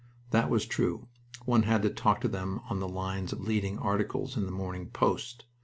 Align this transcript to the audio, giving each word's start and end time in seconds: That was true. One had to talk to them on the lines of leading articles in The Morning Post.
That 0.31 0.49
was 0.49 0.65
true. 0.65 1.09
One 1.45 1.61
had 1.61 1.83
to 1.83 1.91
talk 1.91 2.21
to 2.21 2.27
them 2.27 2.61
on 2.71 2.79
the 2.79 2.87
lines 2.89 3.33
of 3.33 3.41
leading 3.41 3.77
articles 3.77 4.35
in 4.35 4.47
The 4.47 4.51
Morning 4.51 4.87
Post. 4.89 5.45